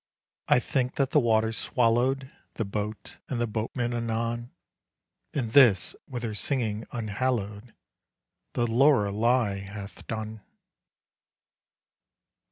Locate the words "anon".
3.93-4.49